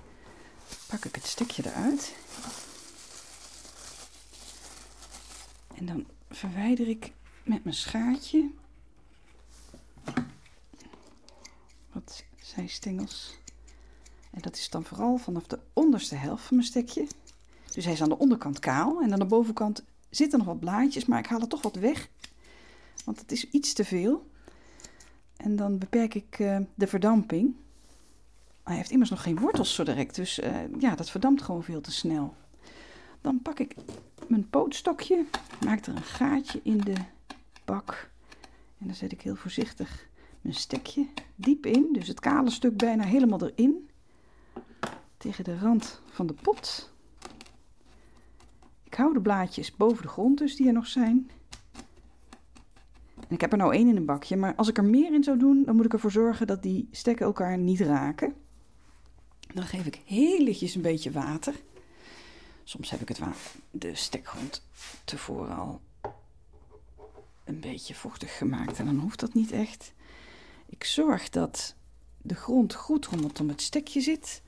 Pak 0.88 1.06
ik 1.06 1.15
het 1.15 1.25
stukje 1.25 1.65
eruit. 1.65 2.15
En 5.75 5.86
dan 5.86 6.06
verwijder 6.29 6.88
ik 6.88 7.12
met 7.44 7.63
mijn 7.63 7.75
schaartje 7.75 8.50
wat 11.91 12.24
zijstengels. 12.39 13.38
En 14.32 14.41
dat 14.41 14.56
is 14.56 14.70
dan 14.70 14.84
vooral 14.84 15.18
vanaf 15.18 15.48
de 15.48 15.60
onderste 15.74 16.15
helft 16.15 16.44
van 16.44 16.56
mijn 16.56 16.68
stekje. 16.68 17.08
Dus 17.74 17.84
hij 17.84 17.94
is 17.94 18.01
aan 18.01 18.10
de 18.10 18.18
onderkant 18.18 18.60
kaal 18.60 19.01
en 19.01 19.13
aan 19.13 19.20
de 19.20 19.25
bovenkant 19.25 19.84
zitten 20.10 20.39
nog 20.39 20.48
wat 20.48 20.60
blaadjes, 20.60 21.06
maar 21.06 21.20
ik 21.20 21.25
haal 21.25 21.41
er 21.41 21.48
toch 21.48 21.62
wat 21.62 21.75
weg. 21.75 22.10
Want 23.06 23.20
het 23.20 23.32
is 23.32 23.50
iets 23.50 23.74
te 23.74 23.86
veel. 23.86 24.29
En 25.38 25.56
dan 25.56 25.77
beperk 25.77 26.13
ik 26.13 26.39
uh, 26.39 26.60
de 26.75 26.88
verdamping. 26.88 27.56
Hij 28.70 28.78
heeft 28.78 28.92
immers 28.92 29.10
nog 29.10 29.22
geen 29.22 29.40
wortels 29.40 29.74
zo 29.74 29.84
direct, 29.84 30.16
dus 30.16 30.40
uh, 30.40 30.50
ja, 30.80 30.96
dat 30.96 31.10
verdampt 31.10 31.42
gewoon 31.42 31.64
veel 31.64 31.82
te 31.82 31.92
snel. 31.92 32.36
Dan 33.22 33.42
pak 33.42 33.60
ik 33.60 33.76
mijn 34.28 34.50
pootstokje, 34.50 35.26
maak 35.66 35.86
er 35.86 35.96
een 35.96 36.02
gaatje 36.02 36.60
in 36.64 36.78
de 36.78 36.96
bak. 37.66 38.12
En 38.78 38.86
dan 38.86 38.96
zet 38.96 39.12
ik 39.12 39.22
heel 39.22 39.36
voorzichtig 39.36 40.10
mijn 40.42 40.56
stekje 40.56 41.08
diep 41.36 41.66
in, 41.66 41.90
dus 41.92 42.08
het 42.08 42.20
kale 42.20 42.50
stuk 42.50 42.78
bijna 42.78 43.04
helemaal 43.04 43.42
erin. 43.42 43.90
Tegen 45.18 45.44
de 45.44 45.58
rand 45.58 46.02
van 46.06 46.28
de 46.28 46.36
pot. 46.42 46.94
Ik 48.84 48.94
hou 48.94 49.14
de 49.14 49.22
blaadjes 49.22 49.76
boven 49.76 50.02
de 50.02 50.10
grond 50.10 50.38
dus 50.38 50.56
die 50.56 50.68
er 50.68 50.74
nog 50.74 50.88
zijn. 50.88 51.30
En 53.16 53.36
ik 53.36 53.42
heb 53.42 53.52
er 53.52 53.58
nou 53.58 53.74
één 53.74 53.88
in 53.88 53.96
een 53.96 54.06
bakje, 54.06 54.38
maar 54.38 54.56
als 54.56 54.68
ik 54.68 54.78
er 54.78 54.86
meer 54.86 55.14
in 55.14 55.24
zou 55.24 55.38
doen, 55.38 55.64
dan 55.66 55.76
moet 55.76 55.86
ik 55.86 55.94
ervoor 55.94 56.12
zorgen 56.12 56.48
dat 56.48 56.64
die 56.64 56.88
stekken 56.92 57.26
elkaar 57.26 57.58
niet 57.58 57.80
raken. 57.80 58.48
Dan 59.53 59.63
geef 59.63 59.86
ik 59.86 60.01
heel 60.06 60.44
lichtjes 60.44 60.75
een 60.75 60.82
beetje 60.82 61.12
water. 61.12 61.53
Soms 62.63 62.89
heb 62.89 63.01
ik 63.01 63.08
het 63.08 63.20
de 63.72 63.96
stekgrond 63.96 64.63
tevoren 65.03 65.56
al 65.56 65.82
een 67.44 67.60
beetje 67.60 67.96
vochtig 67.96 68.38
gemaakt 68.38 68.79
en 68.79 68.86
dan 68.86 69.00
hoeft 69.00 69.20
dat 69.20 69.34
niet 69.34 69.51
echt. 69.51 69.94
Ik 70.65 70.84
zorg 70.84 71.29
dat 71.29 71.75
de 72.22 72.36
grond 72.36 72.74
goed 72.74 73.06
rondom 73.06 73.50
het 73.50 73.62
stekje 73.62 74.01
zit. 74.01 74.41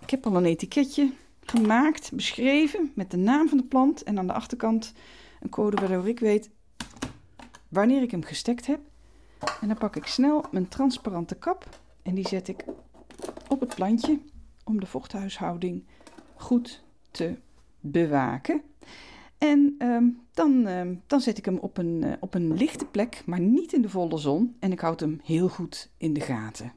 Ik 0.00 0.10
heb 0.10 0.26
al 0.26 0.36
een 0.36 0.44
etiketje 0.44 1.12
gemaakt, 1.40 2.12
beschreven 2.12 2.92
met 2.94 3.10
de 3.10 3.16
naam 3.16 3.48
van 3.48 3.58
de 3.58 3.64
plant 3.64 4.02
en 4.02 4.18
aan 4.18 4.26
de 4.26 4.32
achterkant 4.32 4.92
een 5.40 5.48
code 5.48 5.76
waardoor 5.76 6.08
ik 6.08 6.20
weet 6.20 6.50
wanneer 7.68 8.02
ik 8.02 8.10
hem 8.10 8.22
gestekt 8.22 8.66
heb. 8.66 8.80
En 9.60 9.68
dan 9.68 9.78
pak 9.78 9.96
ik 9.96 10.06
snel 10.06 10.44
mijn 10.50 10.68
transparante 10.68 11.34
kap 11.34 11.80
en 12.02 12.14
die 12.14 12.28
zet 12.28 12.48
ik 12.48 12.64
op 13.52 13.60
het 13.60 13.74
plantje 13.74 14.18
om 14.64 14.80
de 14.80 14.86
vochthuishouding 14.86 15.84
goed 16.34 16.82
te 17.10 17.38
bewaken. 17.80 18.62
En 19.38 19.74
ehm, 19.78 20.04
dan, 20.32 20.66
ehm, 20.66 20.94
dan 21.06 21.20
zet 21.20 21.38
ik 21.38 21.44
hem 21.44 21.58
op 21.58 21.78
een, 21.78 22.02
uh, 22.04 22.12
op 22.20 22.34
een 22.34 22.54
lichte 22.54 22.86
plek, 22.86 23.22
maar 23.26 23.40
niet 23.40 23.72
in 23.72 23.82
de 23.82 23.88
volle 23.88 24.18
zon. 24.18 24.56
En 24.58 24.72
ik 24.72 24.80
houd 24.80 25.00
hem 25.00 25.20
heel 25.24 25.48
goed 25.48 25.90
in 25.96 26.12
de 26.12 26.20
gaten. 26.20 26.72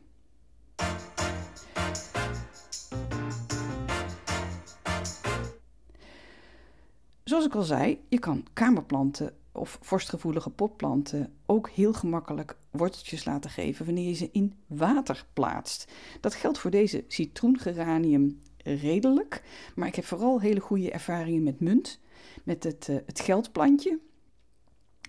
Zoals 7.24 7.46
ik 7.46 7.56
al 7.56 7.64
zei, 7.64 8.00
je 8.08 8.20
kan 8.20 8.46
kamerplanten 8.54 9.34
of 9.56 9.78
vorstgevoelige 9.82 10.50
potplanten 10.50 11.34
ook 11.46 11.70
heel 11.70 11.94
gemakkelijk 11.94 12.58
worteltjes 12.72 13.26
laten 13.26 13.50
geven 13.50 13.86
wanneer 13.86 14.08
je 14.08 14.14
ze 14.14 14.30
in 14.32 14.54
water 14.68 15.26
plaatst. 15.34 15.92
Dat 16.20 16.36
geldt 16.36 16.58
voor 16.58 16.72
deze 16.72 17.04
citroengeranium 17.08 18.42
redelijk, 18.58 19.44
maar 19.76 19.88
ik 19.88 19.96
heb 19.96 20.06
vooral 20.06 20.42
hele 20.42 20.60
goede 20.60 20.92
ervaringen 20.92 21.44
met 21.44 21.60
munt 21.60 22.00
met 22.44 22.64
het, 22.64 22.88
uh, 22.90 22.96
het 23.06 23.20
geldplantje. 23.20 24.00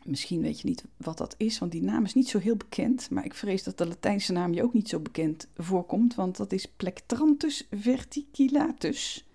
Misschien 0.05 0.41
weet 0.43 0.61
je 0.61 0.69
niet 0.69 0.85
wat 0.97 1.19
dat 1.19 1.35
is, 1.38 1.59
want 1.59 1.73
die 1.73 1.83
naam 1.83 2.05
is 2.05 2.15
niet 2.15 2.29
zo 2.29 2.38
heel 2.38 2.57
bekend. 2.57 3.11
Maar 3.11 3.25
ik 3.25 3.35
vrees 3.35 3.62
dat 3.62 3.79
de 3.79 3.87
Latijnse 3.87 4.33
naam 4.33 4.53
je 4.53 4.62
ook 4.62 4.73
niet 4.73 4.88
zo 4.88 5.00
bekend 5.00 5.49
voorkomt, 5.57 6.15
want 6.15 6.37
dat 6.37 6.53
is 6.53 6.67
Plectranthus 6.67 7.67
verticulatus. 7.71 9.29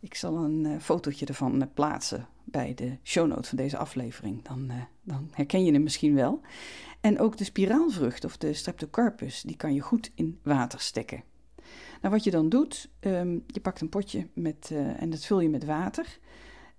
Ik 0.00 0.14
zal 0.14 0.36
een 0.36 0.64
uh, 0.64 0.78
fotootje 0.80 1.26
ervan 1.26 1.62
uh, 1.62 1.68
plaatsen 1.74 2.28
bij 2.50 2.74
de 2.74 2.96
shownote 3.02 3.48
van 3.48 3.56
deze 3.56 3.76
aflevering. 3.76 4.42
Dan, 4.42 4.70
dan, 5.02 5.28
herken 5.30 5.64
je 5.64 5.72
hem 5.72 5.82
misschien 5.82 6.14
wel. 6.14 6.40
En 7.00 7.18
ook 7.18 7.36
de 7.36 7.44
spiraalvrucht 7.44 8.24
of 8.24 8.36
de 8.36 8.52
streptocarpus, 8.52 9.42
die 9.42 9.56
kan 9.56 9.74
je 9.74 9.80
goed 9.80 10.10
in 10.14 10.38
water 10.42 10.80
stekken. 10.80 11.22
Nou, 12.00 12.14
wat 12.14 12.24
je 12.24 12.30
dan 12.30 12.48
doet, 12.48 12.90
um, 13.00 13.44
je 13.46 13.60
pakt 13.60 13.80
een 13.80 13.88
potje 13.88 14.26
met, 14.32 14.70
en 14.96 15.10
dat 15.10 15.24
vul 15.24 15.40
je 15.40 15.48
met 15.48 15.64
water. 15.64 16.18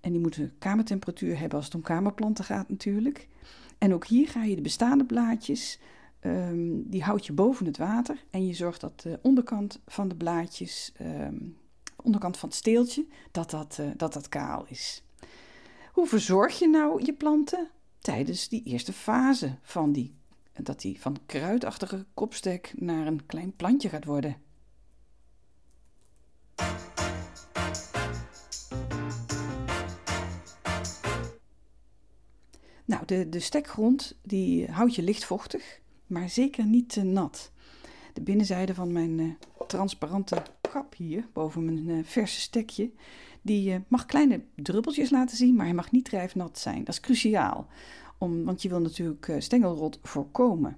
En 0.00 0.12
die 0.12 0.20
moeten 0.20 0.52
kamertemperatuur 0.58 1.38
hebben 1.38 1.56
als 1.56 1.66
het 1.66 1.74
om 1.74 1.82
kamerplanten 1.82 2.44
gaat 2.44 2.68
natuurlijk. 2.68 3.28
En 3.78 3.94
ook 3.94 4.06
hier 4.06 4.28
ga 4.28 4.44
je 4.44 4.56
de 4.56 4.62
bestaande 4.62 5.04
blaadjes, 5.04 5.78
um, 6.20 6.90
die 6.90 7.02
houd 7.02 7.26
je 7.26 7.32
boven 7.32 7.66
het 7.66 7.76
water. 7.76 8.24
En 8.30 8.46
je 8.46 8.54
zorgt 8.54 8.80
dat 8.80 9.00
de 9.00 9.18
onderkant 9.22 9.80
van 9.86 10.08
de 10.08 10.14
blaadjes, 10.14 10.92
um, 11.00 11.56
onderkant 12.02 12.36
van 12.36 12.48
het 12.48 12.58
steeltje, 12.58 13.06
dat 13.30 13.50
dat, 13.50 13.78
uh, 13.80 13.86
dat 13.96 14.12
dat 14.12 14.28
kaal 14.28 14.64
is. 14.68 15.02
Hoe 15.92 16.06
verzorg 16.06 16.58
je 16.58 16.68
nou 16.68 17.04
je 17.04 17.12
planten 17.12 17.70
tijdens 17.98 18.48
die 18.48 18.62
eerste 18.64 18.92
fase 18.92 19.58
van 19.62 19.92
die, 19.92 20.14
dat 20.52 20.80
die 20.80 21.00
van 21.00 21.16
kruidachtige 21.26 22.06
kopstek 22.14 22.72
naar 22.76 23.06
een 23.06 23.26
klein 23.26 23.56
plantje 23.56 23.88
gaat 23.88 24.04
worden? 24.04 24.36
Nou, 32.84 33.04
de, 33.06 33.28
de 33.28 33.40
stekgrond 33.40 34.18
die 34.22 34.70
houd 34.70 34.94
je 34.94 35.02
lichtvochtig, 35.02 35.80
maar 36.06 36.28
zeker 36.28 36.66
niet 36.66 36.88
te 36.88 37.02
nat. 37.02 37.52
De 38.12 38.22
binnenzijde 38.22 38.74
van 38.74 38.92
mijn 38.92 39.18
uh, 39.18 39.32
transparante 39.66 40.42
kap 40.60 40.94
hier, 40.94 41.28
boven 41.32 41.64
mijn 41.64 41.88
uh, 41.88 42.04
verse 42.04 42.40
stekje, 42.40 42.90
die 43.42 43.70
uh, 43.70 43.76
mag 43.88 44.06
kleine 44.06 44.40
druppeltjes 44.54 45.10
laten 45.10 45.36
zien, 45.36 45.54
maar 45.54 45.64
hij 45.64 45.74
mag 45.74 45.90
niet 45.90 46.04
drijfnat 46.04 46.58
zijn. 46.58 46.84
Dat 46.84 46.94
is 46.94 47.00
cruciaal, 47.00 47.66
om, 48.18 48.44
want 48.44 48.62
je 48.62 48.68
wil 48.68 48.80
natuurlijk 48.80 49.34
stengelrot 49.38 49.98
voorkomen. 50.02 50.76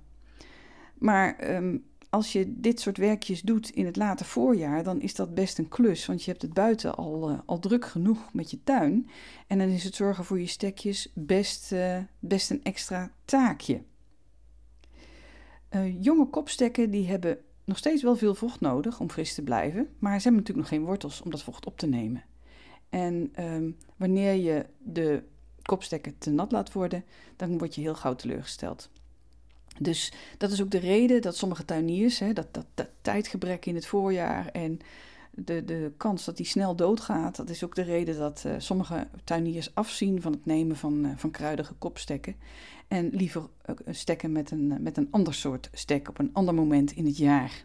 Maar 0.99 1.55
um, 1.55 1.85
als 2.11 2.33
je 2.33 2.61
dit 2.61 2.81
soort 2.81 2.97
werkjes 2.97 3.43
doet 3.43 3.71
in 3.71 3.87
het 3.87 3.97
late 3.97 4.25
voorjaar, 4.25 4.83
dan 4.85 5.01
is 5.01 5.15
dat 5.15 5.35
best 5.35 5.59
een 5.59 5.69
klus. 5.69 6.07
Want 6.07 6.25
je 6.25 6.31
hebt 6.31 6.43
het 6.43 6.53
buiten 6.53 6.95
al, 6.95 7.31
uh, 7.31 7.39
al 7.47 7.59
druk 7.59 7.87
genoeg 7.87 8.33
met 8.33 8.51
je 8.51 8.59
tuin. 8.65 9.09
En 9.47 9.59
dan 9.59 9.69
is 9.69 9.85
het 9.85 9.95
zorgen 9.95 10.25
voor 10.25 10.41
je 10.41 10.47
stekjes 10.47 11.11
best, 11.15 11.75
best 12.19 12.51
een 12.51 12.63
extra 12.63 13.11
taakje. 13.25 13.83
Jonge 16.01 16.27
kopstekken 16.27 16.91
die 16.91 17.07
hebben 17.07 17.39
nog 17.65 17.79
steeds 17.79 18.03
wel 18.03 18.17
veel 18.17 18.35
vocht 18.35 18.61
nodig 18.61 19.01
om 19.01 19.11
fris 19.11 19.35
te 19.35 19.43
blijven. 19.43 19.89
Maar 19.99 20.17
ze 20.17 20.23
hebben 20.23 20.41
natuurlijk 20.41 20.71
nog 20.71 20.79
geen 20.79 20.89
wortels 20.89 21.23
om 21.23 21.31
dat 21.31 21.43
vocht 21.43 21.67
op 21.67 21.79
te 21.79 21.87
nemen. 21.87 22.25
En 22.93 23.33
um, 23.39 23.77
wanneer 23.97 24.35
je 24.35 24.67
de 24.79 25.23
kopstekken 25.63 26.19
te 26.19 26.31
nat 26.31 26.53
laat 26.53 26.73
worden, 26.73 27.05
dan 27.37 27.59
word 27.59 27.75
je 27.75 27.81
heel 27.81 27.95
gauw 27.95 28.15
teleurgesteld. 28.15 28.91
Dus 29.79 30.13
dat 30.39 30.51
is 30.51 30.63
ook 30.63 30.71
de 30.71 30.79
reden 30.79 31.23
dat 31.23 31.37
sommige 31.37 31.65
tuiniers, 31.65 32.19
hè, 32.19 32.33
dat, 32.33 32.55
dat, 32.55 32.67
dat 32.75 32.89
tijdgebrek 33.01 33.67
in 33.67 33.75
het 33.75 33.87
voorjaar 33.87 34.47
en 34.47 34.81
de, 35.31 35.65
de 35.65 35.93
kans 35.97 36.25
dat 36.25 36.37
die 36.37 36.47
snel 36.47 36.77
doodgaat, 36.77 37.37
dat 37.37 37.51
is 37.51 37.65
ook 37.65 37.75
de 37.75 37.83
reden 37.83 38.19
dat 38.19 38.43
uh, 38.47 38.55
sommige 38.59 39.09
tuiniers 39.25 39.75
afzien 39.75 40.23
van 40.23 40.33
het 40.33 40.47
nemen 40.47 40.77
van, 40.77 41.05
uh, 41.05 41.13
van 41.17 41.31
kruidige 41.31 41.75
kopstekken. 41.75 42.37
En 42.89 43.09
liever 43.09 43.43
uh, 43.67 43.77
stekken 43.91 44.33
met 44.33 44.51
een, 44.51 44.83
met 44.83 44.97
een 44.97 45.09
ander 45.11 45.35
soort 45.35 45.71
stek 45.73 46.09
op 46.09 46.19
een 46.19 46.31
ander 46.33 46.55
moment 46.55 46.93
in 46.93 47.07
het 47.07 47.17
jaar. 47.17 47.65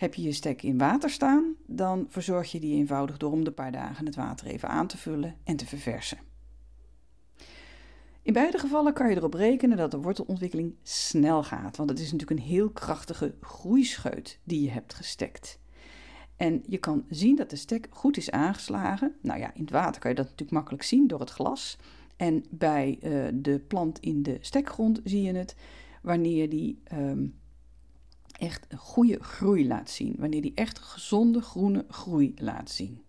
Heb 0.00 0.14
je 0.14 0.22
je 0.22 0.32
stek 0.32 0.62
in 0.62 0.78
water 0.78 1.10
staan, 1.10 1.54
dan 1.66 2.06
verzorg 2.08 2.52
je 2.52 2.60
die 2.60 2.74
eenvoudig 2.74 3.16
door 3.16 3.32
om 3.32 3.44
de 3.44 3.50
paar 3.52 3.72
dagen 3.72 4.06
het 4.06 4.14
water 4.14 4.46
even 4.46 4.68
aan 4.68 4.86
te 4.86 4.98
vullen 4.98 5.36
en 5.44 5.56
te 5.56 5.66
verversen. 5.66 6.18
In 8.22 8.32
beide 8.32 8.58
gevallen 8.58 8.92
kan 8.92 9.10
je 9.10 9.16
erop 9.16 9.34
rekenen 9.34 9.76
dat 9.76 9.90
de 9.90 10.00
wortelontwikkeling 10.00 10.74
snel 10.82 11.42
gaat, 11.42 11.76
want 11.76 11.90
het 11.90 11.98
is 11.98 12.12
natuurlijk 12.12 12.40
een 12.40 12.46
heel 12.46 12.70
krachtige 12.70 13.34
groeischeut 13.40 14.40
die 14.44 14.62
je 14.62 14.70
hebt 14.70 14.94
gestekt. 14.94 15.58
En 16.36 16.62
je 16.66 16.78
kan 16.78 17.04
zien 17.08 17.36
dat 17.36 17.50
de 17.50 17.56
stek 17.56 17.86
goed 17.90 18.16
is 18.16 18.30
aangeslagen. 18.30 19.14
Nou 19.22 19.40
ja, 19.40 19.54
in 19.54 19.60
het 19.60 19.70
water 19.70 20.00
kan 20.00 20.10
je 20.10 20.16
dat 20.16 20.24
natuurlijk 20.24 20.56
makkelijk 20.56 20.82
zien 20.82 21.06
door 21.06 21.20
het 21.20 21.30
glas. 21.30 21.78
En 22.16 22.44
bij 22.50 22.98
uh, 23.02 23.28
de 23.34 23.58
plant 23.58 23.98
in 23.98 24.22
de 24.22 24.38
stekgrond 24.40 25.00
zie 25.04 25.22
je 25.22 25.32
het 25.34 25.56
wanneer 26.02 26.48
die 26.48 26.82
um, 26.92 27.39
echt 28.40 28.66
een 28.68 28.78
goede 28.78 29.18
groei 29.22 29.66
laat 29.66 29.90
zien. 29.90 30.14
Wanneer 30.18 30.42
die 30.42 30.54
echt 30.54 30.78
gezonde 30.78 31.40
groene 31.40 31.84
groei 31.88 32.34
laat 32.36 32.70
zien. 32.70 33.02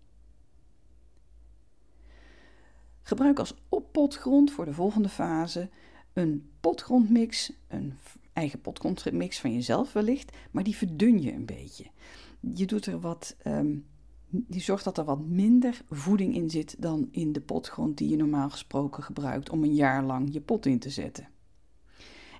Gebruik 3.02 3.38
als 3.38 3.54
oppotgrond 3.68 4.52
voor 4.52 4.64
de 4.64 4.72
volgende 4.72 5.08
fase 5.08 5.70
een 6.12 6.50
potgrondmix, 6.60 7.52
een 7.68 7.94
eigen 8.32 8.60
potgrondmix 8.60 9.40
van 9.40 9.52
jezelf 9.52 9.92
wellicht, 9.92 10.36
maar 10.50 10.64
die 10.64 10.76
verdun 10.76 11.22
je 11.22 11.32
een 11.32 11.46
beetje. 11.46 11.86
Je 12.54 12.66
doet 12.66 12.86
er 12.86 13.00
wat, 13.00 13.36
die 14.28 14.60
zorgt 14.60 14.84
dat 14.84 14.98
er 14.98 15.04
wat 15.04 15.20
minder 15.20 15.82
voeding 15.90 16.34
in 16.34 16.50
zit 16.50 16.76
dan 16.78 17.08
in 17.10 17.32
de 17.32 17.40
potgrond 17.40 17.98
die 17.98 18.08
je 18.08 18.16
normaal 18.16 18.50
gesproken 18.50 19.02
gebruikt 19.02 19.50
om 19.50 19.62
een 19.62 19.74
jaar 19.74 20.04
lang 20.04 20.32
je 20.32 20.40
pot 20.40 20.66
in 20.66 20.78
te 20.78 20.90
zetten. 20.90 21.28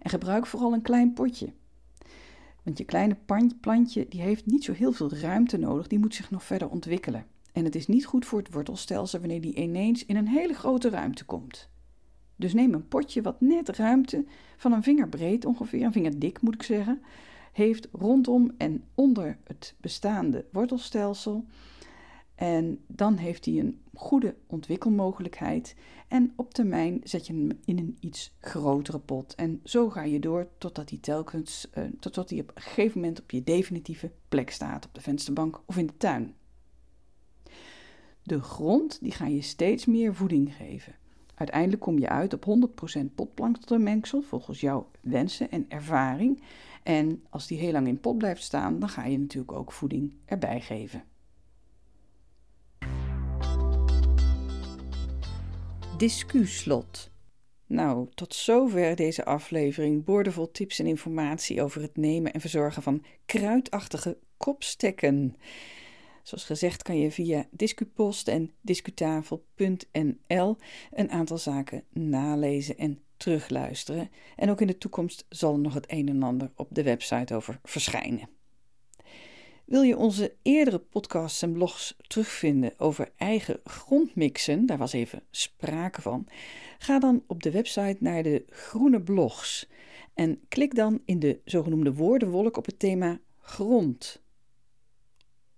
En 0.01 0.11
gebruik 0.11 0.47
vooral 0.47 0.73
een 0.73 0.83
klein 0.83 1.13
potje. 1.13 1.53
Want 2.62 2.78
je 2.78 2.85
kleine 2.85 3.16
plantje 3.61 4.07
die 4.09 4.21
heeft 4.21 4.47
niet 4.47 4.64
zo 4.64 4.73
heel 4.73 4.92
veel 4.92 5.12
ruimte 5.14 5.57
nodig, 5.57 5.87
die 5.87 5.99
moet 5.99 6.14
zich 6.14 6.31
nog 6.31 6.45
verder 6.45 6.69
ontwikkelen. 6.69 7.26
En 7.52 7.64
het 7.64 7.75
is 7.75 7.87
niet 7.87 8.07
goed 8.07 8.26
voor 8.26 8.38
het 8.38 8.52
wortelstelsel 8.52 9.19
wanneer 9.19 9.40
die 9.40 9.54
ineens 9.54 10.07
in 10.07 10.16
een 10.16 10.28
hele 10.28 10.54
grote 10.54 10.88
ruimte 10.88 11.25
komt. 11.25 11.69
Dus 12.37 12.52
neem 12.52 12.75
een 12.75 12.88
potje 12.88 13.23
wat 13.23 13.40
net 13.40 13.69
ruimte 13.69 14.25
van 14.57 14.73
een 14.73 14.83
vinger 14.83 15.09
breed, 15.09 15.45
ongeveer 15.45 15.83
een 15.83 15.92
vinger 15.92 16.19
dik 16.19 16.40
moet 16.40 16.54
ik 16.54 16.62
zeggen, 16.62 17.02
heeft 17.52 17.88
rondom 17.92 18.50
en 18.57 18.85
onder 18.95 19.38
het 19.45 19.75
bestaande 19.81 20.45
wortelstelsel. 20.52 21.45
En 22.35 22.85
dan 22.87 23.17
heeft 23.17 23.45
hij 23.45 23.59
een 23.59 23.81
goede 23.95 24.35
ontwikkelmogelijkheid. 24.47 25.75
En 26.09 26.33
op 26.37 26.55
termijn 26.55 27.01
zet 27.03 27.27
je 27.27 27.33
hem 27.33 27.49
in 27.65 27.79
een 27.79 27.97
iets 28.01 28.37
grotere 28.41 28.99
pot. 28.99 29.35
En 29.35 29.61
zo 29.65 29.91
ga 29.91 30.03
je 30.03 30.21
door 30.21 30.49
totdat 30.59 30.91
hij 30.91 30.99
telkens, 30.99 31.71
uh, 31.79 31.85
totdat 32.01 32.31
hij 32.31 32.41
op 32.41 32.51
een 32.55 32.62
gegeven 32.62 33.01
moment 33.01 33.21
op 33.21 33.31
je 33.31 33.43
definitieve 33.43 34.12
plek 34.29 34.51
staat, 34.51 34.87
op 34.87 34.95
de 34.95 35.01
vensterbank 35.01 35.61
of 35.67 35.77
in 35.77 35.87
de 35.87 35.97
tuin. 35.97 36.35
De 38.23 38.41
grond 38.41 38.99
die 39.01 39.12
ga 39.12 39.27
je 39.27 39.43
steeds 39.43 39.87
meer 39.87 40.15
voeding 40.15 40.55
geven. 40.55 40.95
Uiteindelijk 41.35 41.83
kom 41.83 41.99
je 41.99 42.09
uit 42.09 42.35
op 42.35 42.45
100% 43.01 43.15
potplanktonmengsel 43.15 44.23
volgens 44.23 44.61
jouw 44.61 44.91
wensen 45.01 45.51
en 45.51 45.65
ervaring. 45.69 46.43
En 46.83 47.23
als 47.31 47.47
die 47.47 47.59
heel 47.59 47.73
lang 47.73 47.87
in 47.87 48.01
pot 48.01 48.19
blijft 48.19 48.43
staan, 48.43 48.79
dan 48.79 48.89
ga 48.89 49.05
je 49.05 49.19
natuurlijk 49.19 49.53
ook 49.53 49.73
voeding 49.73 50.15
erbij 50.25 50.61
geven. 50.61 51.05
Discuslot. 55.97 57.11
Nou, 57.67 58.09
tot 58.15 58.35
zover 58.35 58.97
deze 58.97 59.25
aflevering. 59.25 60.05
Boordevol 60.05 60.51
tips 60.51 60.79
en 60.79 60.87
informatie 60.87 61.63
over 61.63 61.83
het 61.83 61.97
nemen 61.97 62.33
en 62.33 62.41
verzorgen 62.41 62.83
van 62.83 63.05
kruidachtige 63.27 64.19
kopstekken. 64.37 65.37
Zoals 66.23 66.45
gezegd 66.45 66.83
kan 66.83 66.99
je 66.99 67.11
via 67.11 67.47
Discupost 67.51 68.29
en 68.29 68.53
discutafel.nl 68.61 70.57
een 70.93 71.11
aantal 71.11 71.39
zaken 71.39 71.85
nalezen 71.91 72.79
en 72.79 73.03
terugluisteren. 73.17 74.11
En 74.37 74.51
ook 74.51 74.61
in 74.61 74.67
de 74.67 74.79
toekomst 74.79 75.27
zal 75.29 75.53
er 75.53 75.59
nog 75.59 75.75
het 75.75 75.93
een 75.93 76.09
en 76.09 76.23
ander 76.23 76.51
op 76.57 76.69
de 76.71 76.83
website 76.83 77.35
over 77.35 77.61
verschijnen. 77.63 78.29
Wil 79.73 79.83
je 79.83 79.97
onze 79.97 80.35
eerdere 80.43 80.79
podcasts 80.79 81.43
en 81.43 81.52
blogs 81.52 81.97
terugvinden 82.07 82.73
over 82.79 83.12
eigen 83.17 83.61
grondmixen, 83.64 84.66
daar 84.66 84.79
was 84.79 84.92
even 84.92 85.23
sprake 85.31 86.03
van, 86.03 86.27
ga 86.79 86.99
dan 86.99 87.25
op 87.27 87.42
de 87.42 87.51
website 87.51 87.97
naar 87.99 88.23
de 88.23 88.44
groene 88.49 89.03
blogs 89.03 89.68
en 90.14 90.40
klik 90.49 90.75
dan 90.75 91.03
in 91.05 91.18
de 91.18 91.40
zogenoemde 91.44 91.94
woordenwolk 91.94 92.57
op 92.57 92.66
het 92.66 92.79
thema 92.79 93.20
grond. 93.38 94.23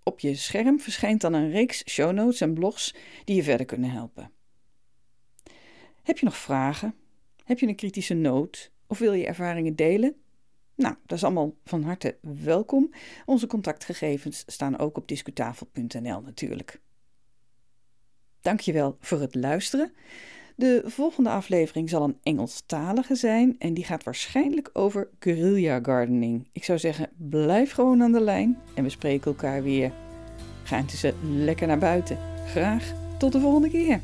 Op 0.03 0.19
je 0.19 0.35
scherm 0.35 0.79
verschijnt 0.79 1.21
dan 1.21 1.33
een 1.33 1.51
reeks 1.51 1.83
show 1.89 2.11
notes 2.11 2.41
en 2.41 2.53
blogs 2.53 2.95
die 3.23 3.35
je 3.35 3.43
verder 3.43 3.65
kunnen 3.65 3.89
helpen. 3.89 4.31
Heb 6.03 6.17
je 6.17 6.25
nog 6.25 6.37
vragen? 6.37 6.95
Heb 7.43 7.59
je 7.59 7.67
een 7.67 7.75
kritische 7.75 8.13
noot? 8.13 8.71
Of 8.87 8.99
wil 8.99 9.13
je 9.13 9.25
ervaringen 9.25 9.75
delen? 9.75 10.15
Nou, 10.75 10.95
dat 11.05 11.17
is 11.17 11.23
allemaal 11.23 11.55
van 11.63 11.83
harte 11.83 12.17
welkom. 12.21 12.93
Onze 13.25 13.47
contactgegevens 13.47 14.43
staan 14.47 14.77
ook 14.77 14.97
op 14.97 15.07
discutafel.nl 15.07 16.21
natuurlijk. 16.21 16.81
Dankjewel 18.41 18.97
voor 18.99 19.19
het 19.19 19.35
luisteren. 19.35 19.93
De 20.55 20.81
volgende 20.85 21.29
aflevering 21.29 21.89
zal 21.89 22.03
een 22.03 22.17
Engelstalige 22.23 23.15
zijn 23.15 23.55
en 23.59 23.73
die 23.73 23.83
gaat 23.83 24.03
waarschijnlijk 24.03 24.69
over 24.73 25.09
guerrilla 25.19 25.79
gardening. 25.81 26.47
Ik 26.51 26.63
zou 26.63 26.79
zeggen, 26.79 27.09
blijf 27.17 27.71
gewoon 27.71 28.03
aan 28.03 28.11
de 28.11 28.21
lijn 28.21 28.57
en 28.75 28.83
we 28.83 28.89
spreken 28.89 29.31
elkaar 29.31 29.63
weer. 29.63 29.91
Ga 30.63 30.77
intussen 30.77 31.43
lekker 31.43 31.67
naar 31.67 31.79
buiten. 31.79 32.17
Graag 32.47 32.93
tot 33.17 33.31
de 33.31 33.39
volgende 33.39 33.69
keer. 33.69 34.01